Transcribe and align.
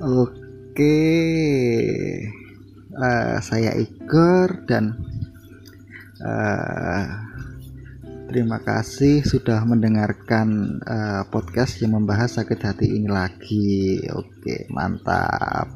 Oke, 0.00 0.96
uh, 2.96 3.36
saya 3.44 3.76
Igor 3.76 4.64
dan 4.64 4.96
uh, 6.24 7.04
terima 8.32 8.64
kasih 8.64 9.20
sudah 9.20 9.60
mendengarkan 9.68 10.80
uh, 10.88 11.28
podcast 11.28 11.84
yang 11.84 12.00
membahas 12.00 12.40
sakit 12.40 12.60
hati 12.64 12.96
ini 12.96 13.12
lagi. 13.12 14.00
Oke, 14.16 14.64
mantap. 14.72 15.68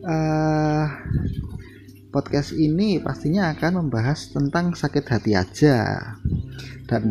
Uh, 0.00 0.88
podcast 2.08 2.56
ini 2.56 2.96
pastinya 2.96 3.52
akan 3.52 3.84
membahas 3.84 4.32
tentang 4.32 4.72
sakit 4.72 5.04
hati 5.04 5.36
aja 5.36 6.16
dan 6.88 7.02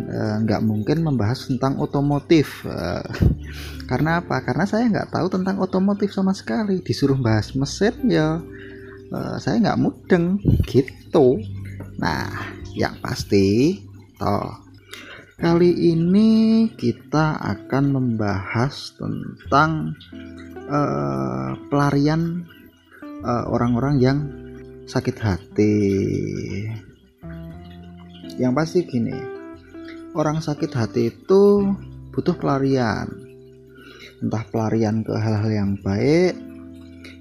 nggak 0.49 0.61
uh, 0.61 0.65
mungkin 0.65 1.05
membahas 1.05 1.45
tentang 1.45 1.77
otomotif. 1.77 2.65
Uh, 2.65 3.05
karena 3.89 4.21
apa? 4.21 4.41
Karena 4.45 4.69
saya 4.69 4.85
nggak 4.85 5.13
tahu 5.13 5.27
tentang 5.33 5.57
otomotif 5.57 6.13
sama 6.13 6.33
sekali. 6.37 6.81
Disuruh 6.83 7.17
bahas 7.17 7.53
mesin 7.57 7.95
ya 8.05 8.37
uh, 9.09 9.35
saya 9.41 9.57
nggak 9.59 9.79
mudeng. 9.81 10.37
Gitu. 10.65 11.41
Nah 11.97 12.29
yang 12.77 12.97
pasti 13.01 13.79
toh 14.19 14.67
kali 15.39 15.95
ini 15.95 16.67
kita 16.75 17.39
akan 17.39 17.95
membahas 17.95 18.93
tentang 18.99 19.95
uh, 20.67 21.55
pelarian 21.71 22.43
eh, 23.23 23.45
orang-orang 23.47 23.95
uh, 23.95 24.03
yang 24.03 24.19
sakit 24.83 25.17
hati. 25.23 25.75
Yang 28.35 28.53
pasti 28.55 28.79
gini 28.83 29.39
orang 30.17 30.41
sakit 30.41 30.71
hati 30.73 31.13
itu 31.13 31.43
butuh 32.09 32.33
pelarian 32.37 33.28
entah 34.19 34.43
pelarian 34.51 35.01
ke 35.03 35.13
hal-hal 35.15 35.51
yang 35.51 35.71
baik 35.79 36.35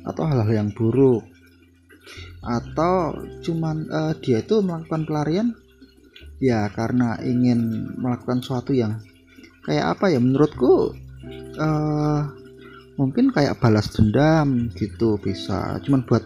atau 0.07 0.25
hal-hal 0.27 0.53
yang 0.65 0.71
buruk. 0.75 1.25
Atau 2.43 3.19
cuman 3.45 3.87
uh, 3.91 4.13
dia 4.19 4.41
itu 4.41 4.63
melakukan 4.63 5.05
pelarian? 5.05 5.49
Ya 6.39 6.71
karena 6.71 7.19
ingin 7.21 7.93
melakukan 7.99 8.41
sesuatu 8.41 8.71
yang 8.73 9.03
kayak 9.67 9.99
apa 9.99 10.11
ya? 10.11 10.19
Menurutku 10.23 10.95
uh, 11.59 12.21
mungkin 12.99 13.31
kayak 13.35 13.59
balas 13.59 13.91
dendam 13.93 14.71
gitu 14.75 15.19
bisa. 15.19 15.83
Cuman 15.83 16.07
buat 16.07 16.25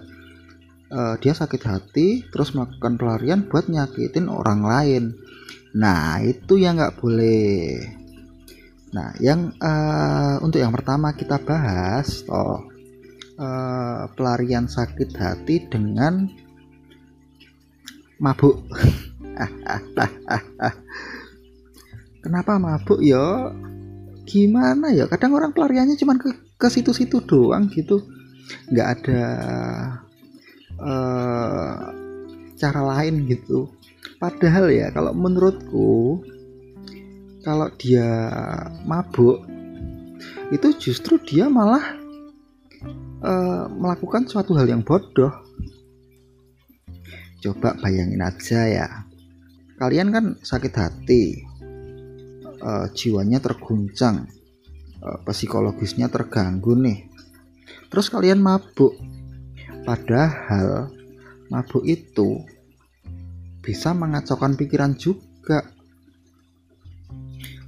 uh, 0.92 1.16
dia 1.18 1.32
sakit 1.32 1.62
hati 1.64 2.08
terus 2.28 2.52
melakukan 2.52 3.00
pelarian 3.00 3.48
buat 3.48 3.66
nyakitin 3.66 4.28
orang 4.28 4.62
lain. 4.62 5.04
Nah 5.72 6.20
itu 6.20 6.60
yang 6.60 6.76
nggak 6.76 7.00
boleh 7.00 8.01
Nah, 8.92 9.16
yang 9.24 9.56
uh, 9.56 10.36
untuk 10.44 10.60
yang 10.60 10.72
pertama 10.72 11.16
kita 11.16 11.40
bahas 11.40 12.28
oh 12.28 12.60
uh, 13.40 14.04
pelarian 14.12 14.68
sakit 14.68 15.16
hati 15.16 15.64
dengan 15.64 16.28
mabuk. 18.20 18.60
Kenapa 22.22 22.60
mabuk 22.60 23.00
ya? 23.00 23.56
Gimana 24.28 24.92
ya? 24.92 25.08
Kadang 25.08 25.40
orang 25.40 25.56
pelariannya 25.56 25.96
cuma 25.96 26.20
ke 26.20 26.30
ke 26.60 26.68
situ-situ 26.68 27.24
doang 27.24 27.72
gitu. 27.72 28.04
nggak 28.68 28.88
ada 29.00 29.22
uh, 30.76 31.74
cara 32.60 32.80
lain 32.92 33.24
gitu. 33.24 33.72
Padahal 34.20 34.68
ya 34.68 34.92
kalau 34.92 35.16
menurutku 35.16 36.20
kalau 37.42 37.68
dia 37.74 38.06
mabuk 38.86 39.42
itu 40.54 40.68
justru 40.78 41.18
dia 41.18 41.50
malah 41.50 41.98
uh, 43.22 43.66
melakukan 43.72 44.30
suatu 44.30 44.54
hal 44.54 44.70
yang 44.70 44.86
bodoh. 44.86 45.32
Coba 47.42 47.74
bayangin 47.82 48.22
aja 48.22 48.60
ya. 48.70 48.88
Kalian 49.80 50.14
kan 50.14 50.24
sakit 50.38 50.74
hati 50.78 51.42
uh, 52.62 52.86
jiwanya 52.94 53.42
terguncang 53.42 54.30
uh, 55.02 55.18
psikologisnya 55.26 56.06
terganggu 56.06 56.78
nih. 56.78 57.10
Terus 57.90 58.12
kalian 58.12 58.38
mabuk. 58.38 58.94
Padahal 59.82 60.94
mabuk 61.50 61.82
itu 61.82 62.46
bisa 63.58 63.90
mengacaukan 63.90 64.54
pikiran 64.54 64.94
juga 64.94 65.71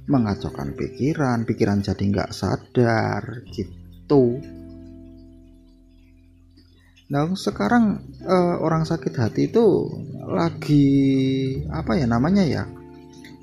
mengacaukan 0.05 0.77
pikiran 0.77 1.43
pikiran 1.49 1.81
jadi 1.81 2.03
nggak 2.03 2.31
sadar 2.33 3.45
gitu. 3.49 4.41
Nah 7.09 7.29
sekarang 7.37 8.01
uh, 8.25 8.57
orang 8.61 8.85
sakit 8.85 9.13
hati 9.17 9.49
itu 9.49 9.89
lagi 10.25 10.87
apa 11.69 11.97
ya 11.97 12.09
namanya 12.09 12.41
ya 12.45 12.63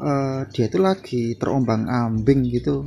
uh, 0.03 0.43
dia 0.51 0.67
itu 0.67 0.79
lagi 0.83 1.35
terombang 1.39 1.87
ambing 1.87 2.47
gitu. 2.51 2.87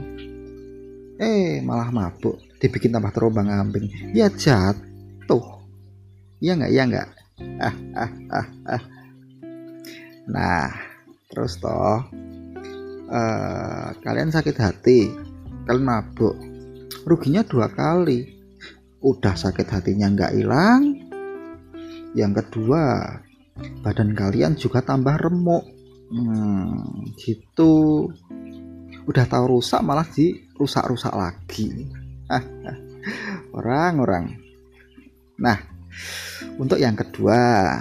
Eh 1.15 1.63
malah 1.63 1.91
mabuk 1.91 2.39
dibikin 2.59 2.91
tambah 2.91 3.11
terombang 3.15 3.47
ambing. 3.51 3.87
Ya 4.11 4.27
jatuh. 4.27 5.63
Ya 6.43 6.59
nggak 6.59 6.71
ya 6.71 6.83
nggak. 6.87 7.07
Ah, 7.59 7.75
ah, 7.99 8.11
ah, 8.31 8.47
ah. 8.79 8.83
nah 10.23 10.71
terus 11.27 11.59
toh 11.59 12.07
uh, 13.09 13.93
kalian 14.01 14.33
sakit 14.33 14.55
hati 14.57 14.99
kalian 15.65 15.85
mabuk 15.85 16.35
ruginya 17.05 17.45
dua 17.45 17.69
kali. 17.69 18.33
Udah 19.05 19.37
sakit 19.37 19.69
hatinya 19.69 20.09
nggak 20.09 20.33
hilang. 20.33 20.81
Yang 22.17 22.43
kedua 22.43 23.13
badan 23.85 24.17
kalian 24.17 24.57
juga 24.57 24.81
tambah 24.81 25.15
remuk. 25.21 25.63
Hmm, 26.09 27.05
gitu. 27.21 28.09
Udah 29.05 29.25
tahu 29.29 29.57
rusak 29.57 29.85
malah 29.85 30.05
di 30.09 30.33
rusak-rusak 30.57 31.13
lagi 31.13 31.85
orang-orang 33.57 34.41
nah 35.35 35.59
untuk 36.57 36.79
yang 36.79 36.95
kedua. 36.95 37.75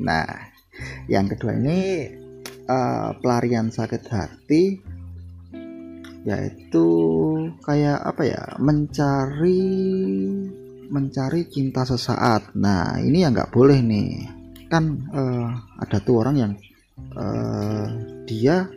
Nah 0.00 0.26
yang 1.06 1.28
kedua 1.28 1.54
ini 1.54 2.08
uh, 2.70 3.18
pelarian 3.18 3.74
sakit 3.74 4.02
hati 4.06 4.78
yaitu 6.20 6.86
kayak 7.64 7.98
apa 8.04 8.22
ya 8.28 8.42
mencari 8.60 9.64
mencari 10.90 11.48
cinta 11.48 11.82
sesaat. 11.86 12.52
Nah 12.54 12.98
ini 13.00 13.24
yang 13.24 13.32
nggak 13.34 13.50
boleh 13.50 13.80
nih. 13.80 14.28
Kan 14.70 15.10
uh, 15.10 15.50
ada 15.80 15.98
tuh 15.98 16.22
orang 16.22 16.36
yang 16.38 16.52
uh, 17.16 17.86
dia 18.28 18.68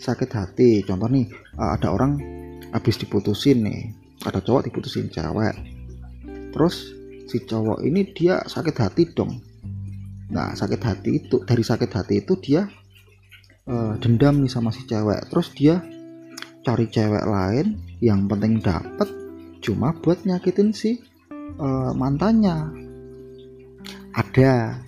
sakit 0.00 0.30
hati. 0.32 0.82
Contoh 0.82 1.06
nih 1.06 1.28
uh, 1.60 1.76
ada 1.76 1.92
orang 1.92 2.18
habis 2.72 2.96
diputusin 2.96 3.62
nih 3.68 3.92
ada 4.24 4.40
cowok 4.40 4.70
diputusin 4.70 5.10
cewek. 5.12 5.54
Terus 6.54 6.94
si 7.26 7.42
cowok 7.42 7.84
ini 7.84 8.06
dia 8.14 8.40
sakit 8.42 8.76
hati 8.78 9.02
dong. 9.12 9.42
Nah 10.32 10.56
sakit 10.56 10.80
hati 10.80 11.10
itu 11.20 11.36
dari 11.44 11.60
sakit 11.60 11.90
hati 11.90 12.24
itu 12.24 12.38
dia 12.40 12.64
uh, 13.68 13.94
dendam 13.98 14.42
nih 14.42 14.50
sama 14.50 14.74
si 14.74 14.82
cewek. 14.86 15.28
Terus 15.30 15.48
dia 15.54 15.82
cari 16.62 16.86
cewek 16.86 17.26
lain 17.26 17.78
yang 17.98 18.26
penting 18.30 18.62
dapat 18.62 19.08
cuma 19.62 19.94
buat 19.94 20.22
nyakitin 20.26 20.74
si 20.74 20.98
uh, 21.58 21.92
mantannya. 21.94 22.70
Ada. 24.12 24.78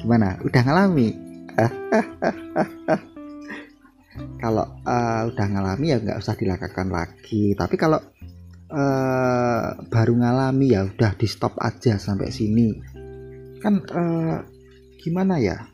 Gimana? 0.00 0.40
Udah 0.42 0.62
ngalami? 0.64 1.08
Kalau 4.42 4.66
uh, 4.84 5.22
udah 5.30 5.46
ngalami 5.48 5.86
ya 5.94 5.98
nggak 6.02 6.18
usah 6.20 6.34
dilakukan 6.36 6.90
lagi. 6.92 7.54
Tapi 7.56 7.74
kalau 7.80 7.96
uh, 8.68 9.66
baru 9.88 10.14
ngalami 10.18 10.74
ya 10.74 10.84
udah 10.84 11.14
di 11.16 11.24
stop 11.30 11.56
aja 11.62 11.96
sampai 11.96 12.28
sini. 12.28 12.74
Kan 13.62 13.86
uh, 13.88 14.42
gimana 14.98 15.38
ya 15.38 15.71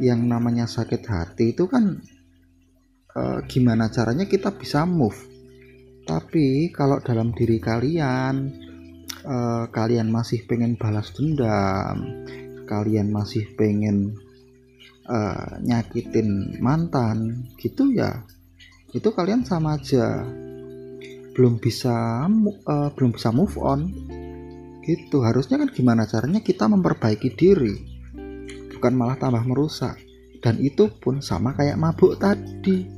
yang 0.00 0.24
namanya 0.24 0.64
sakit 0.64 1.02
hati 1.04 1.52
itu 1.52 1.68
kan 1.68 2.00
e, 3.12 3.22
gimana 3.46 3.92
caranya 3.92 4.24
kita 4.24 4.56
bisa 4.56 4.88
move. 4.88 5.28
Tapi 6.08 6.72
kalau 6.72 6.98
dalam 7.04 7.36
diri 7.36 7.60
kalian 7.60 8.34
e, 9.22 9.36
kalian 9.68 10.08
masih 10.08 10.48
pengen 10.48 10.80
balas 10.80 11.12
dendam 11.12 12.26
kalian 12.64 13.12
masih 13.12 13.44
pengen 13.54 14.16
e, 15.04 15.18
nyakitin 15.60 16.58
mantan 16.64 17.46
gitu 17.60 17.92
ya 17.92 18.24
itu 18.90 19.08
kalian 19.14 19.46
sama 19.46 19.78
aja. 19.78 20.26
Belum 21.30 21.62
bisa 21.62 22.26
uh, 22.26 22.90
belum 22.94 23.10
bisa 23.14 23.30
move 23.30 23.54
on. 23.62 23.86
Gitu. 24.82 25.22
Harusnya 25.22 25.62
kan 25.62 25.70
gimana 25.70 26.08
caranya 26.10 26.42
kita 26.42 26.66
memperbaiki 26.66 27.30
diri 27.38 27.89
bukan 28.80 28.96
malah 28.96 29.20
tambah 29.20 29.44
merusak. 29.44 30.00
Dan 30.40 30.56
itu 30.64 30.88
pun 30.88 31.20
sama 31.20 31.52
kayak 31.52 31.76
mabuk 31.76 32.16
tadi. 32.16 32.88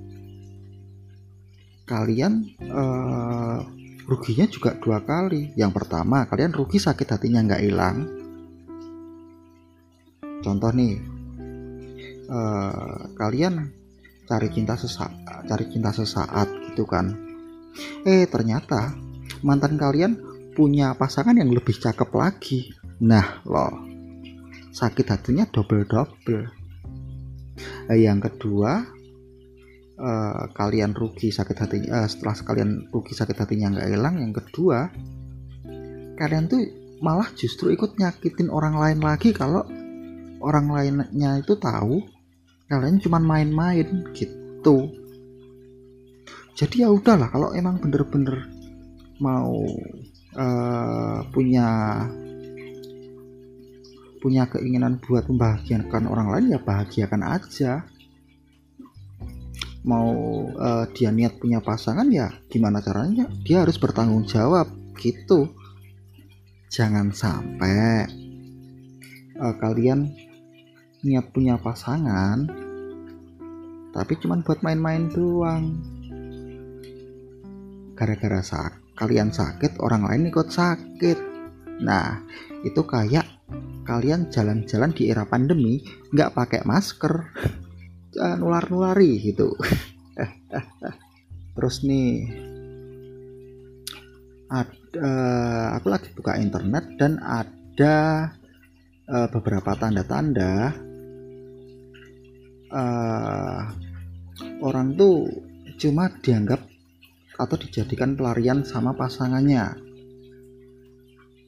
Kalian 1.83 2.55
uh, 2.71 3.67
ruginya 4.07 4.47
juga 4.47 4.79
dua 4.79 5.03
kali. 5.03 5.51
Yang 5.59 5.83
pertama 5.83 6.23
kalian 6.31 6.55
rugi 6.55 6.79
sakit 6.79 7.03
hatinya 7.03 7.43
nggak 7.43 7.63
hilang. 7.67 8.07
Contoh 10.39 10.71
nih 10.71 11.03
uh, 12.31 13.11
kalian 13.19 13.75
cari 14.31 14.49
cinta 14.55 14.79
sesaat 14.79 15.11
cari 15.51 15.67
cinta 15.67 15.91
sesaat 15.91 16.47
gitu 16.71 16.87
kan. 16.87 17.11
Eh 18.07 18.31
ternyata 18.31 18.95
mantan 19.43 19.75
kalian 19.75 20.15
punya 20.55 20.95
pasangan 20.95 21.35
yang 21.35 21.51
lebih 21.51 21.75
cakep 21.75 22.11
lagi. 22.15 22.71
Nah 23.03 23.43
loh 23.43 23.92
sakit 24.73 25.07
hatinya 25.07 25.45
double 25.53 25.85
double 25.85 26.49
eh, 27.93 27.99
yang 28.01 28.19
kedua 28.19 28.83
uh, 30.01 30.45
kalian 30.57 30.97
rugi 30.97 31.29
sakit 31.29 31.57
hatinya 31.57 32.03
uh, 32.03 32.09
setelah 32.09 32.35
kalian 32.43 32.89
rugi 32.89 33.13
sakit 33.13 33.37
hatinya 33.37 33.77
nggak 33.77 33.89
hilang 33.93 34.17
yang 34.19 34.33
kedua 34.33 34.89
kalian 36.17 36.49
tuh 36.49 36.65
malah 37.03 37.29
justru 37.35 37.75
ikut 37.75 37.99
nyakitin 37.99 38.49
orang 38.49 38.79
lain 38.79 39.03
lagi 39.03 39.35
kalau 39.35 39.67
orang 40.43 40.67
lainnya 40.71 41.43
itu 41.43 41.55
tahu 41.59 42.03
kalian 42.67 42.99
cuma 43.05 43.21
main-main 43.21 43.85
gitu. 44.17 44.89
Jadi 46.57 46.85
ya 46.85 46.89
udahlah 46.89 47.29
kalau 47.29 47.53
emang 47.53 47.83
bener-bener 47.83 48.49
mau 49.21 49.53
uh, 50.37 51.19
punya 51.35 51.69
punya 54.23 54.47
keinginan 54.47 55.03
buat 55.03 55.27
membahagiakan 55.27 56.07
orang 56.07 56.31
lain 56.31 56.55
ya 56.55 56.61
bahagiakan 56.63 57.27
aja. 57.27 57.83
Mau 59.83 60.15
uh, 60.55 60.87
dia 60.95 61.11
niat 61.11 61.43
punya 61.43 61.59
pasangan 61.59 62.07
ya 62.07 62.31
gimana 62.47 62.79
caranya? 62.79 63.27
Dia 63.43 63.67
harus 63.67 63.83
bertanggung 63.83 64.23
jawab 64.31 64.71
gitu. 65.03 65.51
Jangan 66.71 67.11
sampai 67.11 68.07
uh, 69.43 69.55
kalian 69.59 70.15
niat 71.03 71.35
punya 71.35 71.59
pasangan 71.59 72.47
tapi 73.93 74.17
cuman 74.23 74.47
buat 74.47 74.63
main-main 74.63 75.11
doang. 75.11 75.77
Gara-gara 77.99 78.41
sak 78.41 78.83
kalian 78.95 79.35
sakit 79.35 79.83
orang 79.83 80.07
lain 80.07 80.31
ikut 80.31 80.49
sakit. 80.49 81.19
Nah 81.83 82.23
itu 82.63 82.87
kayak 82.87 83.27
kalian 83.83 84.31
jalan-jalan 84.31 84.95
di 84.95 85.11
era 85.11 85.27
pandemi 85.27 85.83
nggak 86.15 86.33
pakai 86.35 86.61
masker 86.63 87.15
uh, 88.19 88.37
nular-nulari 88.39 89.19
gitu. 89.21 89.53
Terus 91.55 91.77
nih 91.85 92.11
ada 94.53 95.09
aku 95.81 95.87
lagi 95.89 96.13
buka 96.13 96.37
internet 96.37 96.85
dan 97.01 97.17
ada 97.21 97.97
uh, 99.09 99.29
beberapa 99.33 99.73
tanda-tanda 99.77 100.77
orang 104.65 104.97
tuh 104.97 105.29
cuma 105.77 106.09
dianggap 106.09 106.65
atau 107.37 107.57
dijadikan 107.61 108.17
pelarian 108.17 108.65
sama 108.65 108.97
pasangannya. 108.97 109.77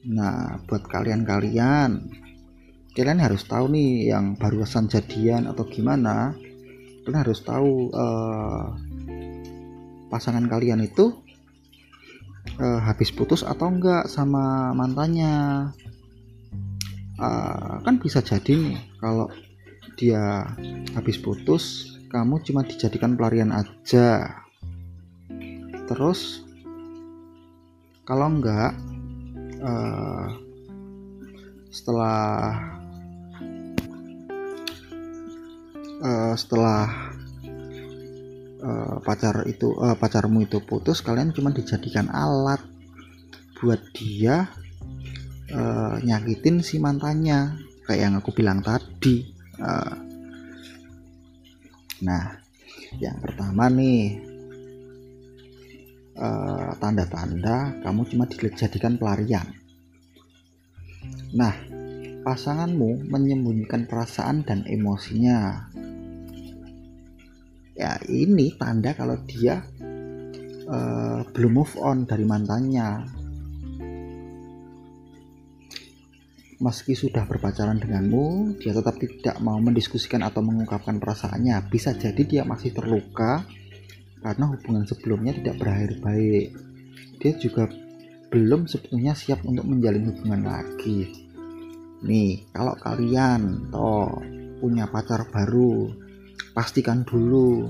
Nah 0.05 0.61
buat 0.69 0.85
kalian-kalian 0.85 2.24
kalian 2.95 3.19
harus 3.19 3.43
tahu 3.43 3.67
nih 3.75 4.15
yang 4.15 4.39
barusan 4.39 4.87
jadian 4.87 5.51
atau 5.51 5.67
gimana 5.67 6.31
kalian 7.03 7.21
harus 7.21 7.43
tahu 7.43 7.91
uh, 7.91 8.71
pasangan 10.07 10.47
kalian 10.47 10.81
itu 10.81 11.11
uh, 12.57 12.79
habis 12.81 13.11
putus 13.11 13.43
atau 13.43 13.67
enggak 13.69 14.07
sama 14.07 14.71
mantannya. 14.71 15.69
Uh, 17.15 17.79
kan 17.87 17.95
bisa 17.95 18.19
jadi 18.19 18.59
nih 18.59 18.79
kalau 18.99 19.31
dia 19.95 20.43
habis 20.91 21.15
putus 21.15 21.95
kamu 22.11 22.43
cuma 22.43 22.63
dijadikan 22.63 23.15
pelarian 23.15 23.51
aja. 23.55 24.41
Terus 25.85 26.43
kalau 28.03 28.33
enggak 28.33 28.73
uh, 29.63 30.27
setelah 31.71 32.74
uh, 36.01 36.33
setelah 36.35 37.13
uh, 38.59 38.97
pacar 39.05 39.45
itu 39.47 39.71
uh, 39.77 39.95
pacarmu 39.95 40.43
itu 40.43 40.59
putus 40.63 40.99
kalian 41.05 41.31
cuma 41.31 41.53
dijadikan 41.53 42.09
alat 42.09 42.59
buat 43.61 43.79
dia 43.95 44.51
uh, 45.53 45.95
nyakitin 46.01 46.59
si 46.65 46.81
mantannya. 46.81 47.61
Kayak 47.85 48.01
yang 48.01 48.13
aku 48.17 48.33
bilang 48.33 48.65
tadi. 48.65 49.29
Uh, 49.61 49.93
nah 52.03 52.35
yang 52.99 53.17
pertama 53.23 53.71
nih 53.71 54.19
tanda-tanda 56.79 57.55
uh, 57.55 57.63
kamu 57.83 58.01
cuma 58.11 58.23
dijadikan 58.27 58.99
pelarian. 58.99 59.47
Nah 61.35 61.55
pasanganmu 62.25 63.05
menyembunyikan 63.05 63.85
perasaan 63.85 64.41
dan 64.41 64.65
emosinya 64.65 65.69
ya 67.75 67.99
ini 68.07 68.55
tanda 68.55 68.95
kalau 68.95 69.19
dia 69.27 69.59
uh, 70.71 71.21
belum 71.35 71.51
move 71.51 71.75
on 71.83 72.07
dari 72.07 72.23
mantannya. 72.23 72.89
Meski 76.55 76.95
sudah 76.95 77.27
berpacaran 77.27 77.83
denganmu 77.83 78.55
dia 78.63 78.71
tetap 78.71 78.95
tidak 78.95 79.35
mau 79.43 79.59
mendiskusikan 79.59 80.23
atau 80.23 80.39
mengungkapkan 80.39 81.03
perasaannya. 81.03 81.67
Bisa 81.67 81.91
jadi 81.91 82.23
dia 82.23 82.43
masih 82.47 82.71
terluka 82.71 83.43
karena 84.23 84.45
hubungan 84.49 84.87
sebelumnya 84.87 85.35
tidak 85.35 85.59
berakhir 85.59 85.99
baik. 85.99 86.55
Dia 87.19 87.35
juga 87.37 87.67
belum 88.31 88.71
sebetulnya 88.71 89.13
siap 89.13 89.43
untuk 89.43 89.67
menjalin 89.67 90.15
hubungan 90.15 90.47
lagi. 90.47 91.11
Nih 92.07 92.47
kalau 92.55 92.79
kalian 92.79 93.69
toh 93.69 94.23
punya 94.63 94.87
pacar 94.87 95.27
baru 95.27 96.04
pastikan 96.55 97.03
dulu. 97.03 97.67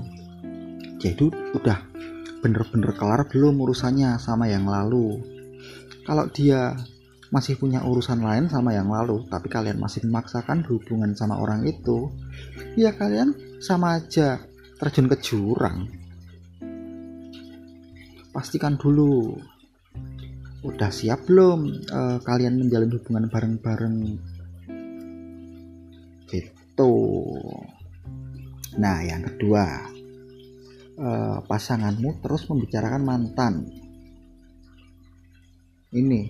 Jadi 1.02 1.26
udah 1.52 1.78
bener-bener 2.40 2.94
kelar 2.94 3.26
belum 3.26 3.58
urusannya 3.58 4.22
sama 4.22 4.46
yang 4.46 4.70
lalu. 4.70 5.18
Kalau 6.06 6.30
dia 6.30 6.78
masih 7.34 7.58
punya 7.58 7.82
urusan 7.82 8.22
lain 8.22 8.46
sama 8.46 8.70
yang 8.70 8.86
lalu 8.86 9.26
tapi 9.26 9.50
kalian 9.50 9.82
masih 9.82 10.06
memaksakan 10.06 10.62
hubungan 10.70 11.10
sama 11.18 11.42
orang 11.42 11.66
itu 11.66 12.14
ya 12.78 12.94
kalian 12.94 13.34
sama 13.58 13.98
aja 13.98 14.38
terjun 14.78 15.10
ke 15.10 15.18
jurang. 15.18 15.90
Pastikan 18.30 18.78
dulu. 18.78 19.34
Udah 20.62 20.90
siap 20.94 21.26
belum 21.26 21.88
uh, 21.90 22.18
kalian 22.22 22.62
menjalin 22.62 22.94
hubungan 22.94 23.26
bareng-bareng? 23.26 23.96
Gitu 26.30 26.92
Nah, 28.76 29.00
yang 29.00 29.24
kedua, 29.24 29.64
eh, 31.00 31.38
pasanganmu 31.48 32.20
terus 32.20 32.44
membicarakan 32.48 33.02
mantan. 33.02 33.54
Ini, 35.96 36.22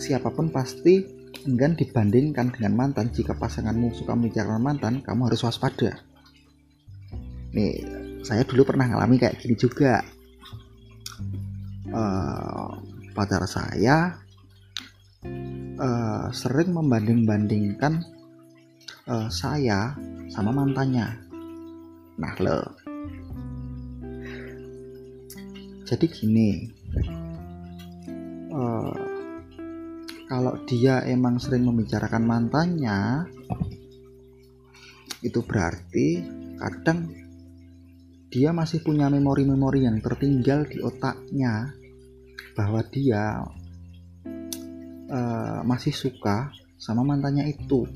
siapa 0.00 0.32
pun 0.32 0.48
pasti 0.48 1.04
enggan 1.44 1.76
dibandingkan 1.76 2.56
dengan 2.56 2.72
mantan. 2.72 3.12
Jika 3.12 3.36
pasanganmu 3.36 3.92
suka 3.92 4.16
membicarakan 4.16 4.64
mantan, 4.64 4.94
kamu 5.04 5.28
harus 5.28 5.44
waspada. 5.44 6.00
Nih, 7.52 7.84
saya 8.24 8.48
dulu 8.48 8.64
pernah 8.64 8.88
ngalami 8.88 9.20
kayak 9.20 9.40
gini 9.44 9.56
juga. 9.56 10.00
Uh, 11.88 12.68
pacar 13.16 13.48
saya 13.48 14.20
uh, 15.80 16.28
sering 16.30 16.76
membanding-bandingkan 16.76 18.04
uh, 19.08 19.26
saya 19.32 19.96
sama 20.28 20.52
mantannya 20.52 21.27
Nah 22.18 22.34
lo 22.42 22.58
Jadi 25.86 26.06
gini 26.10 26.50
uh, 28.52 28.94
Kalau 30.28 30.54
dia 30.68 31.06
emang 31.06 31.40
sering 31.40 31.64
membicarakan 31.64 32.26
mantannya 32.26 33.24
Itu 35.24 35.46
berarti 35.46 36.06
kadang 36.58 37.28
dia 38.28 38.52
masih 38.52 38.84
punya 38.84 39.08
memori-memori 39.08 39.88
yang 39.88 40.04
tertinggal 40.04 40.68
di 40.68 40.84
otaknya 40.84 41.72
bahwa 42.52 42.84
dia 42.92 43.40
uh, 45.08 45.60
masih 45.64 45.96
suka 45.96 46.52
sama 46.76 47.02
mantannya 47.08 47.48
itu. 47.48 47.88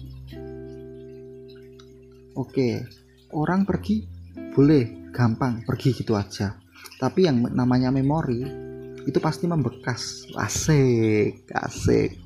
Oke, 2.33 2.88
orang 3.37 3.69
pergi 3.69 4.09
boleh 4.52 5.12
gampang 5.12 5.64
pergi 5.64 5.97
gitu 5.97 6.16
aja. 6.16 6.56
Tapi 7.00 7.26
yang 7.26 7.42
namanya 7.52 7.92
memori 7.92 8.42
itu 9.02 9.18
pasti 9.18 9.49
membekas. 9.49 10.28
Asik 10.37 11.49
asik. 11.52 12.16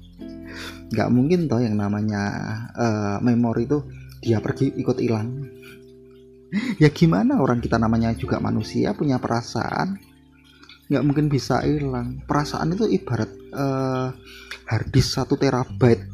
Nggak 0.92 1.10
mungkin 1.10 1.50
toh 1.50 1.62
yang 1.62 1.78
namanya 1.78 2.22
uh, 2.74 3.16
memori 3.22 3.66
itu 3.66 3.82
dia 4.22 4.42
pergi 4.42 4.74
ikut 4.74 4.98
hilang. 4.98 5.30
Ya 6.80 6.88
gimana 6.94 7.42
orang 7.42 7.58
kita 7.58 7.74
namanya 7.74 8.14
juga 8.14 8.38
manusia 8.38 8.94
punya 8.94 9.18
perasaan? 9.18 9.98
Nggak 10.88 11.04
mungkin 11.04 11.26
bisa 11.26 11.60
hilang. 11.66 12.22
Perasaan 12.22 12.72
itu 12.72 12.86
ibarat 12.86 13.28
uh, 13.50 14.14
satu 15.02 15.34
terabyte. 15.34 16.06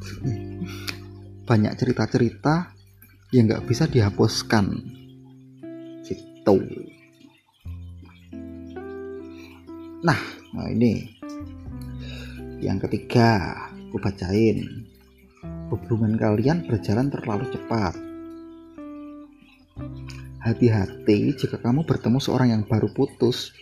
Banyak 1.49 1.76
cerita-cerita 1.76 2.73
yang 3.31 3.45
nggak 3.45 3.69
bisa 3.69 3.85
dihapuskan 3.87 5.01
gitu. 6.42 6.58
Nah 10.02 10.18
nah 10.52 10.66
ini. 10.68 11.22
Yang 12.62 12.87
ketiga 12.87 13.58
aku 13.90 13.99
bacain. 13.99 14.87
Hubungan 15.72 16.14
kalian 16.20 16.68
berjalan 16.68 17.08
terlalu 17.08 17.49
cepat. 17.50 17.96
Hati-hati 20.42 21.32
jika 21.38 21.56
kamu 21.58 21.87
bertemu 21.87 22.18
seorang 22.18 22.50
yang 22.50 22.62
baru 22.66 22.90
putus 22.90 23.54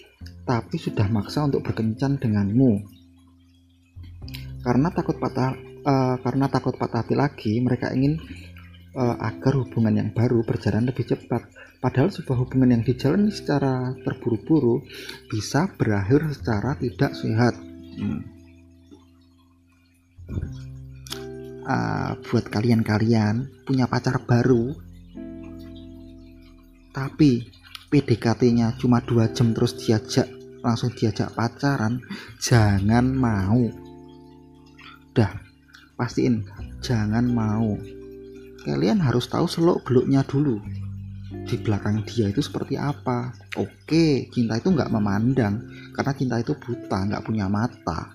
tapi 0.44 0.76
sudah 0.80 1.06
maksa 1.08 1.46
untuk 1.46 1.64
berkencan 1.64 2.18
denganmu. 2.18 2.82
Karena 4.60 4.92
takut 4.92 5.16
patah 5.16 5.56
uh, 5.87 6.16
karena 6.20 6.50
takut 6.52 6.76
patah 6.76 7.00
hati 7.00 7.16
lagi 7.16 7.56
mereka 7.62 7.92
ingin 7.94 8.20
uh, 8.94 9.16
agar 9.23 9.54
hubungan 9.59 9.94
yang 9.94 10.11
baru 10.11 10.42
berjalan 10.42 10.90
lebih 10.90 11.06
cepat. 11.06 11.47
Padahal 11.80 12.12
sebuah 12.12 12.44
hubungan 12.44 12.76
yang 12.76 12.82
dijalani 12.85 13.32
secara 13.32 13.97
terburu-buru 14.04 14.85
bisa 15.30 15.70
berakhir 15.78 16.28
secara 16.35 16.76
tidak 16.76 17.12
sehat. 17.16 17.54
Hmm. 17.97 18.23
Uh, 21.61 22.12
buat 22.26 22.50
kalian-kalian 22.50 23.47
punya 23.68 23.87
pacar 23.87 24.18
baru 24.26 24.75
tapi 26.90 27.47
PDKT-nya 27.90 28.78
cuma 28.78 29.02
dua 29.02 29.30
jam 29.30 29.54
terus 29.54 29.78
diajak 29.78 30.26
langsung 30.62 30.90
diajak 30.94 31.30
pacaran 31.35 32.02
jangan 32.38 33.06
mau. 33.11 33.70
Dah 35.14 35.30
pastiin 35.99 36.47
jangan 36.82 37.26
mau 37.26 38.00
kalian 38.64 39.00
harus 39.00 39.29
tahu 39.29 39.49
seluk 39.49 39.85
beluknya 39.85 40.21
dulu. 40.25 40.61
Di 41.47 41.57
belakang 41.59 42.05
dia 42.05 42.29
itu 42.29 42.45
seperti 42.45 42.76
apa. 42.76 43.33
Oke 43.57 44.29
cinta 44.31 44.61
itu 44.61 44.71
nggak 44.71 44.93
memandang 44.93 45.64
karena 45.97 46.12
cinta 46.12 46.37
itu 46.38 46.52
buta 46.55 47.09
nggak 47.09 47.25
punya 47.25 47.49
mata. 47.49 48.12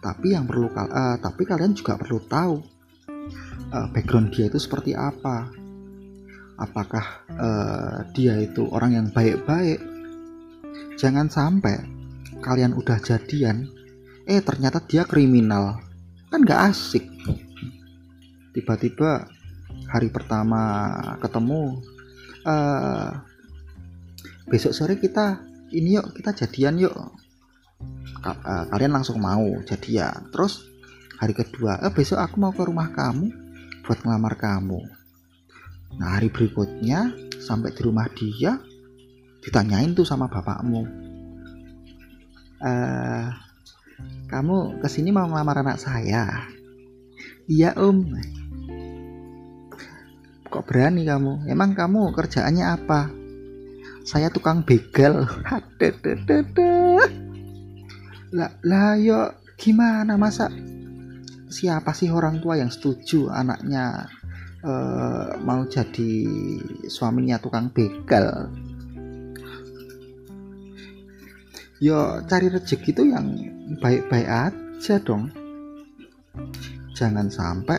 Tapi 0.00 0.32
yang 0.32 0.48
perlu 0.48 0.72
uh, 0.72 1.20
tapi 1.20 1.44
kalian 1.44 1.76
juga 1.76 2.00
perlu 2.00 2.18
tahu 2.24 2.54
uh, 3.72 3.86
background 3.92 4.32
dia 4.32 4.48
itu 4.48 4.56
seperti 4.56 4.96
apa. 4.96 5.52
Apakah 6.56 7.28
uh, 7.36 7.96
dia 8.16 8.40
itu 8.40 8.64
orang 8.72 8.96
yang 8.96 9.06
baik-baik? 9.12 9.76
Jangan 10.96 11.28
sampai 11.28 11.76
kalian 12.40 12.72
udah 12.72 12.96
jadian 13.04 13.68
eh 14.24 14.40
ternyata 14.40 14.80
dia 14.80 15.04
kriminal. 15.04 15.84
Kan 16.32 16.42
gak 16.42 16.74
asik 16.74 17.06
tiba-tiba 18.56 19.28
hari 19.92 20.08
pertama 20.08 20.88
ketemu 21.20 21.84
uh, 22.48 23.20
besok 24.48 24.72
sore 24.72 24.96
kita 24.96 25.44
ini 25.76 26.00
yuk 26.00 26.16
kita 26.16 26.32
jadian 26.32 26.80
yuk. 26.80 26.96
Uh, 28.24 28.64
kalian 28.72 28.96
langsung 28.96 29.20
mau 29.20 29.44
jadi 29.68 29.90
ya 29.92 30.08
terus 30.32 30.66
hari 31.20 31.36
kedua 31.36 31.78
eh 31.84 31.92
besok 31.92 32.18
aku 32.18 32.40
mau 32.40 32.50
ke 32.50 32.64
rumah 32.64 32.88
kamu 32.90 33.28
buat 33.84 34.00
ngelamar 34.02 34.34
kamu. 34.40 34.80
Nah 36.00 36.16
hari 36.16 36.32
berikutnya 36.32 37.12
sampai 37.38 37.76
di 37.76 37.80
rumah 37.84 38.08
dia 38.16 38.58
ditanyain 39.44 39.94
tuh 39.94 40.08
sama 40.08 40.26
bapakmu 40.26 41.06
uh, 42.62 43.26
kamu 44.28 44.82
ke 44.82 44.88
sini 44.90 45.14
mau 45.14 45.28
ngelamar 45.28 45.62
anak 45.64 45.78
saya? 45.80 46.50
Iya 47.46 47.78
om 47.78 48.04
kok 50.56 50.72
berani 50.72 51.04
kamu? 51.04 51.44
Emang 51.52 51.76
kamu 51.76 52.16
kerjaannya 52.16 52.64
apa? 52.64 53.12
Saya 54.08 54.32
tukang 54.32 54.64
begal. 54.64 55.28
Lah 58.36 58.50
lah 58.64 58.96
yo 58.96 59.36
gimana 59.60 60.16
masa? 60.16 60.48
Siapa 61.46 61.92
sih 61.94 62.10
orang 62.10 62.42
tua 62.42 62.58
yang 62.58 62.72
setuju 62.72 63.30
anaknya 63.30 64.10
uh, 64.66 65.38
mau 65.44 65.62
jadi 65.68 66.26
suaminya 66.90 67.38
tukang 67.38 67.70
begal? 67.70 68.50
Yo 71.78 72.24
cari 72.26 72.50
rezeki 72.50 72.90
itu 72.96 73.02
yang 73.12 73.26
baik-baik 73.78 74.26
aja 74.26 74.96
dong. 75.04 75.30
Jangan 76.98 77.30
sampai 77.30 77.78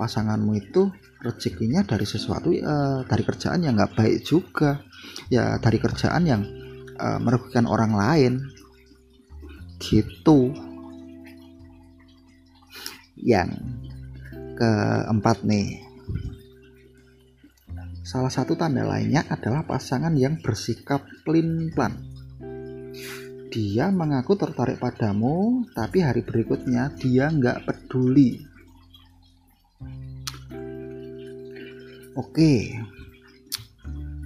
pasanganmu 0.00 0.52
itu 0.56 0.88
rezekinya 1.26 1.82
dari 1.82 2.06
sesuatu 2.06 2.54
uh, 2.54 3.02
dari 3.02 3.22
kerjaan 3.26 3.66
yang 3.66 3.74
nggak 3.74 3.98
baik 3.98 4.22
juga. 4.22 4.80
Ya 5.26 5.58
dari 5.58 5.82
kerjaan 5.82 6.22
yang 6.24 6.42
uh, 6.96 7.18
merugikan 7.18 7.66
orang 7.66 7.92
lain. 7.98 8.32
Gitu. 9.82 10.54
Yang 13.18 13.50
keempat 14.56 15.44
nih. 15.44 15.82
Salah 18.06 18.30
satu 18.30 18.54
tanda 18.54 18.86
lainnya 18.86 19.26
adalah 19.26 19.66
pasangan 19.66 20.14
yang 20.14 20.38
bersikap 20.38 21.02
pelin-pelan. 21.26 21.98
Dia 23.50 23.90
mengaku 23.90 24.38
tertarik 24.38 24.78
padamu 24.78 25.66
tapi 25.74 26.04
hari 26.06 26.22
berikutnya 26.22 26.94
dia 26.94 27.32
nggak 27.32 27.66
peduli 27.66 28.55
oke. 32.16 32.52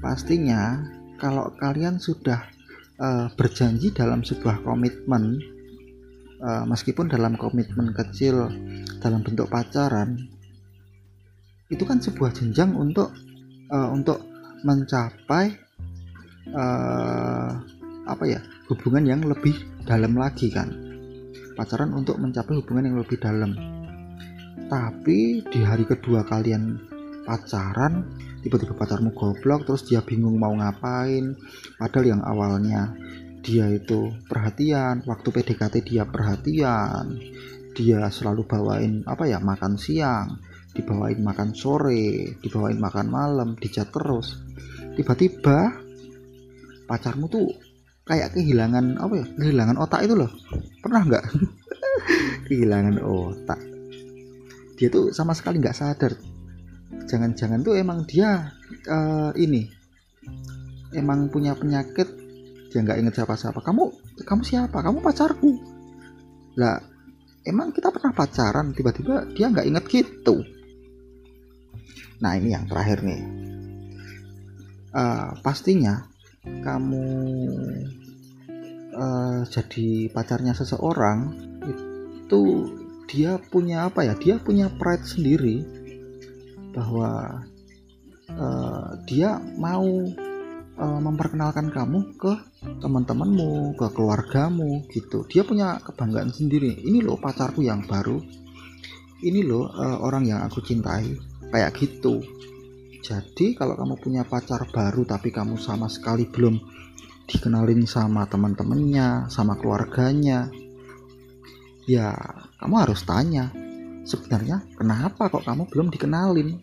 Pastinya 0.01 0.81
kalau 1.21 1.53
kalian 1.61 2.01
sudah 2.01 2.41
uh, 2.97 3.29
berjanji 3.37 3.93
dalam 3.93 4.25
sebuah 4.25 4.65
komitmen 4.65 5.37
uh, 6.41 6.65
meskipun 6.65 7.13
dalam 7.13 7.37
komitmen 7.37 7.93
kecil 7.93 8.49
dalam 9.05 9.21
bentuk 9.21 9.53
pacaran 9.53 10.17
itu 11.69 11.85
kan 11.85 12.01
sebuah 12.01 12.35
jenjang 12.35 12.75
untuk 12.75 13.13
uh, 13.71 13.89
untuk 13.93 14.25
mencapai 14.65 15.55
uh, 16.53 17.53
apa 18.09 18.25
ya 18.27 18.41
hubungan 18.73 19.07
yang 19.07 19.23
lebih 19.23 19.55
dalam 19.87 20.19
lagi 20.19 20.51
kan. 20.51 20.73
Pacaran 21.55 21.93
untuk 21.93 22.17
mencapai 22.17 22.57
hubungan 22.57 22.89
yang 22.89 22.99
lebih 22.99 23.21
dalam. 23.21 23.53
Tapi 24.71 25.45
di 25.51 25.61
hari 25.61 25.85
kedua 25.85 26.25
kalian 26.25 26.90
pacaran 27.25 28.09
tiba-tiba 28.41 28.73
pacarmu 28.73 29.13
goblok 29.13 29.69
terus 29.69 29.85
dia 29.85 30.01
bingung 30.01 30.41
mau 30.41 30.53
ngapain. 30.57 31.37
Padahal 31.77 32.07
yang 32.17 32.23
awalnya 32.25 32.97
dia 33.41 33.69
itu 33.73 34.13
perhatian 34.29 35.05
waktu 35.05 35.29
PDKT 35.29 35.75
dia 35.85 36.05
perhatian. 36.09 37.21
Dia 37.77 38.11
selalu 38.11 38.45
bawain 38.45 39.07
apa 39.07 39.31
ya 39.31 39.39
makan 39.39 39.79
siang 39.79 40.41
dibawain 40.71 41.19
makan 41.19 41.51
sore 41.51 42.39
dibawain 42.41 42.79
makan 42.79 43.09
malam 43.11 43.49
dijat 43.57 43.91
terus. 43.91 44.39
Tiba-tiba 44.95 45.71
pacarmu 46.85 47.31
tuh 47.31 47.49
kayak 48.05 48.35
kehilangan 48.35 48.99
apa 48.99 49.15
ya 49.23 49.27
kehilangan 49.39 49.77
otak 49.79 50.05
itu 50.05 50.15
loh. 50.19 50.31
Pernah 50.83 51.03
nggak? 51.07 51.25
Kehilangan 52.51 52.97
otak. 53.05 53.61
Dia 54.81 54.89
tuh 54.89 55.13
sama 55.13 55.37
sekali 55.37 55.61
nggak 55.61 55.77
sadar 55.77 56.13
jangan-jangan 57.07 57.63
tuh 57.63 57.79
emang 57.79 58.03
dia 58.07 58.55
uh, 58.91 59.31
ini 59.39 59.71
emang 60.95 61.31
punya 61.31 61.55
penyakit 61.55 62.07
dia 62.71 62.87
nggak 62.87 62.99
inget 63.03 63.15
siapa-siapa. 63.19 63.59
Kamu 63.67 63.83
kamu 64.23 64.43
siapa? 64.47 64.79
Kamu 64.79 65.03
pacarku. 65.03 65.59
Lah 66.55 66.79
emang 67.43 67.75
kita 67.75 67.91
pernah 67.91 68.15
pacaran 68.15 68.71
tiba-tiba 68.71 69.27
dia 69.35 69.51
nggak 69.51 69.67
inget 69.67 69.85
gitu. 69.91 70.47
Nah 72.23 72.39
ini 72.39 72.55
yang 72.55 72.71
terakhir 72.71 73.03
nih. 73.03 73.23
Uh, 74.91 75.39
pastinya 75.47 76.03
kamu 76.43 77.07
uh, 78.95 79.47
jadi 79.47 80.11
pacarnya 80.11 80.51
seseorang 80.55 81.31
itu 81.67 82.43
dia 83.11 83.39
punya 83.51 83.91
apa 83.91 84.07
ya? 84.07 84.15
Dia 84.15 84.39
punya 84.39 84.71
pride 84.71 85.07
sendiri 85.07 85.80
bahwa 86.71 87.43
uh, 88.31 88.89
dia 89.07 89.39
mau 89.59 89.87
uh, 90.79 91.01
memperkenalkan 91.03 91.71
kamu 91.71 92.17
ke 92.17 92.33
teman-temanmu 92.81 93.77
ke 93.77 93.87
keluargamu 93.93 94.87
gitu. 94.91 95.27
Dia 95.27 95.43
punya 95.43 95.79
kebanggaan 95.83 96.31
sendiri. 96.31 96.81
Ini 96.81 97.03
loh 97.03 97.19
pacarku 97.19 97.65
yang 97.65 97.85
baru. 97.85 98.19
Ini 99.21 99.41
loh 99.45 99.69
uh, 99.69 99.99
orang 100.01 100.27
yang 100.29 100.41
aku 100.47 100.63
cintai. 100.63 101.11
Kayak 101.51 101.75
gitu. 101.77 102.23
Jadi 103.01 103.59
kalau 103.59 103.75
kamu 103.75 103.95
punya 103.99 104.23
pacar 104.23 104.69
baru 104.71 105.03
tapi 105.09 105.35
kamu 105.35 105.57
sama 105.59 105.91
sekali 105.91 106.29
belum 106.29 106.61
dikenalin 107.31 107.87
sama 107.87 108.27
teman-temannya 108.27 109.31
sama 109.31 109.55
keluarganya 109.55 110.51
ya 111.87 112.11
kamu 112.59 112.75
harus 112.75 113.07
tanya 113.07 113.55
sebenarnya 114.11 114.67
kenapa 114.75 115.31
kok 115.31 115.47
kamu 115.47 115.71
belum 115.71 115.89
dikenalin? 115.95 116.59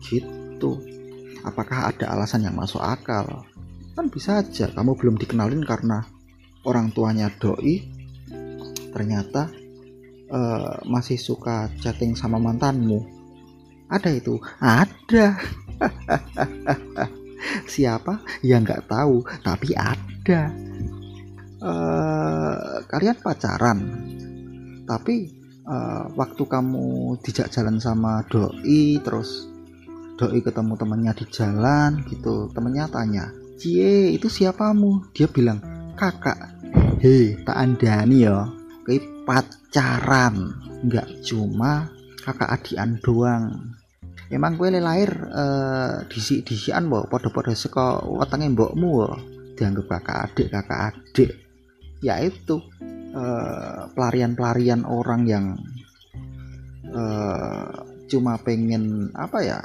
Gitu. 0.00 0.72
Apakah 1.44 1.92
ada 1.92 2.16
alasan 2.16 2.48
yang 2.48 2.56
masuk 2.56 2.80
akal? 2.80 3.44
Kan 3.92 4.08
bisa 4.08 4.40
aja 4.40 4.72
kamu 4.72 4.96
belum 4.96 5.20
dikenalin 5.20 5.60
karena 5.68 6.08
orang 6.64 6.88
tuanya 6.96 7.28
doi. 7.36 7.84
Ternyata 8.92 9.52
uh, 10.32 10.80
masih 10.88 11.20
suka 11.20 11.68
chatting 11.84 12.16
sama 12.16 12.40
mantanmu. 12.40 13.04
Ada 13.92 14.08
itu? 14.16 14.40
Ada. 14.64 15.36
Siapa? 17.72 18.24
Ya 18.40 18.56
nggak 18.56 18.88
tahu 18.88 19.20
tapi 19.44 19.76
ada. 19.76 20.48
Uh, 21.62 22.82
kalian 22.90 23.14
pacaran 23.22 23.78
tapi 24.82 25.41
uh, 25.72 26.04
waktu 26.12 26.42
kamu 26.44 27.16
dijak 27.24 27.48
jalan 27.48 27.80
sama 27.80 28.20
doi 28.28 29.00
terus 29.00 29.48
doi 30.20 30.44
ketemu 30.44 30.76
temennya 30.76 31.12
di 31.16 31.24
jalan 31.32 32.04
gitu. 32.06 32.52
Temennya 32.52 32.92
tanya 32.92 33.32
cie 33.56 34.12
itu 34.12 34.28
siapamu? 34.28 35.08
Dia 35.16 35.26
bilang 35.32 35.58
kakak. 35.96 36.60
Hei 37.00 37.40
tak 37.42 37.56
andani 37.56 38.28
ya 38.28 38.46
kayak 38.84 39.04
pacaran. 39.24 40.52
Nggak 40.84 41.08
cuma 41.24 41.88
kakak 42.20 42.52
adian 42.60 43.00
doang. 43.00 43.74
Emang 44.32 44.56
gue 44.56 44.72
lahir 44.80 45.12
uh, 45.28 46.08
disi 46.08 46.40
disian 46.40 46.88
mbok 46.88 47.12
podo-podo 47.12 47.52
seko 47.52 48.16
wetenge 48.16 48.48
mbokmu 48.48 49.04
dianggap 49.60 50.00
kakak 50.00 50.18
adik 50.24 50.48
kakak 50.48 50.80
adik. 50.88 51.30
Ya 52.00 52.16
itu. 52.24 52.56
Eh, 52.80 53.01
pelarian-pelarian 53.92 54.88
uh, 54.88 54.90
orang 54.90 55.22
yang 55.28 55.46
uh, 56.92 57.68
cuma 58.08 58.36
pengen 58.40 59.08
apa 59.16 59.38
ya 59.44 59.60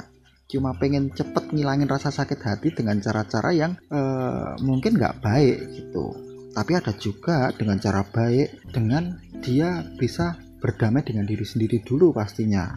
cuma 0.48 0.72
pengen 0.80 1.12
cepet 1.12 1.52
ngilangin 1.52 1.88
rasa 1.88 2.08
sakit 2.08 2.40
hati 2.40 2.72
dengan 2.72 2.96
cara-cara 3.04 3.52
yang 3.52 3.76
uh, 3.92 4.56
mungkin 4.64 4.96
nggak 4.96 5.20
baik 5.20 5.60
gitu. 5.76 6.16
Tapi 6.56 6.72
ada 6.72 6.96
juga 6.96 7.52
dengan 7.52 7.76
cara 7.76 8.00
baik 8.00 8.72
dengan 8.72 9.20
dia 9.44 9.84
bisa 10.00 10.40
berdamai 10.58 11.04
dengan 11.04 11.28
diri 11.28 11.44
sendiri 11.44 11.84
dulu 11.84 12.16
pastinya. 12.16 12.72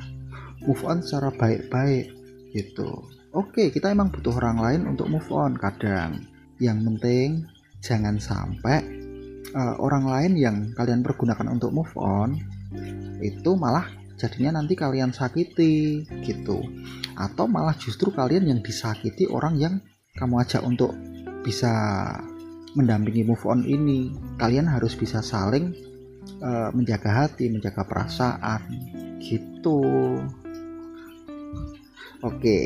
Move 0.67 0.83
on 0.83 0.99
secara 0.99 1.31
baik-baik 1.31 2.11
gitu. 2.51 3.07
Oke 3.31 3.71
kita 3.71 3.87
emang 3.95 4.11
butuh 4.11 4.35
orang 4.35 4.59
lain 4.59 4.81
untuk 4.91 5.07
move 5.07 5.31
on 5.31 5.55
kadang. 5.55 6.27
Yang 6.59 6.77
penting 6.83 7.29
jangan 7.79 8.19
sampai 8.19 9.00
uh, 9.55 9.75
orang 9.79 10.05
lain 10.07 10.33
yang 10.39 10.57
kalian 10.75 11.03
pergunakan 11.03 11.47
untuk 11.51 11.71
move 11.75 11.91
on 11.99 12.39
itu 13.21 13.53
malah 13.53 13.85
jadinya 14.15 14.61
nanti 14.61 14.77
kalian 14.77 15.11
sakiti 15.13 16.05
gitu. 16.21 16.61
Atau 17.17 17.49
malah 17.49 17.75
justru 17.77 18.13
kalian 18.13 18.49
yang 18.49 18.59
disakiti 18.61 19.25
orang 19.29 19.57
yang 19.57 19.73
kamu 20.17 20.41
ajak 20.45 20.61
untuk 20.61 20.93
bisa 21.41 21.73
mendampingi 22.77 23.25
move 23.25 23.43
on 23.49 23.65
ini. 23.65 24.13
Kalian 24.37 24.69
harus 24.69 24.93
bisa 24.93 25.25
saling 25.25 25.73
uh, 26.41 26.69
menjaga 26.73 27.25
hati 27.25 27.49
menjaga 27.49 27.83
perasaan 27.85 28.61
gitu. 29.21 29.81
Oke 32.21 32.59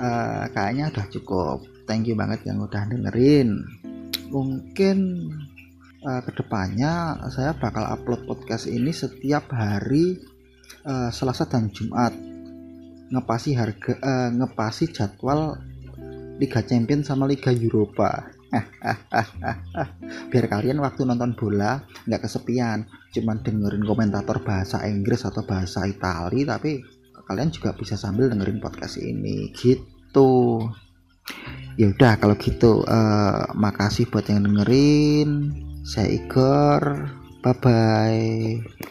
uh, 0.00 0.48
kayaknya 0.52 0.88
udah 0.88 1.06
cukup. 1.12 1.58
Thank 1.84 2.08
you 2.08 2.16
banget 2.16 2.48
yang 2.48 2.64
udah 2.64 2.88
dengerin. 2.88 3.60
Mungkin 4.32 4.96
uh, 6.04 6.20
ke 6.22 6.30
depannya 6.36 7.18
saya 7.32 7.56
bakal 7.56 7.82
upload 7.88 8.28
podcast 8.28 8.68
ini 8.68 8.92
setiap 8.92 9.48
hari 9.50 10.20
uh, 10.84 11.08
Selasa 11.10 11.48
dan 11.48 11.72
Jumat. 11.72 12.12
Ngepasi 13.08 13.50
harga 13.56 13.92
uh, 14.00 14.30
ngepasi 14.32 14.92
jadwal 14.92 15.56
Liga 16.40 16.60
Champion 16.64 17.04
sama 17.04 17.24
Liga 17.24 17.50
Eropa. 17.52 18.30
Biar 20.30 20.46
kalian 20.46 20.78
waktu 20.78 21.02
nonton 21.02 21.34
bola 21.34 21.82
nggak 22.06 22.22
kesepian 22.22 22.86
cuman 23.10 23.42
dengerin 23.42 23.82
komentator 23.82 24.46
bahasa 24.46 24.86
Inggris 24.86 25.26
atau 25.26 25.42
bahasa 25.42 25.82
Itali 25.90 26.46
tapi 26.46 26.78
kalian 27.24 27.50
juga 27.50 27.74
bisa 27.74 27.98
sambil 27.98 28.30
dengerin 28.30 28.62
podcast 28.62 29.00
ini. 29.00 29.50
Gitu. 29.54 30.30
Ya 31.74 31.90
udah 31.90 32.14
kalau 32.22 32.38
gitu 32.38 32.86
uh, 32.86 33.50
makasih 33.58 34.06
buat 34.06 34.30
yang 34.30 34.46
dengerin 34.46 35.50
saya 35.84 36.08
Igor. 36.08 37.12
Bye 37.44 37.54
bye 37.60 38.90